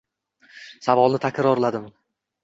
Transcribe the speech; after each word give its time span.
Savolni 0.85 1.19
takrorladim 1.25 1.85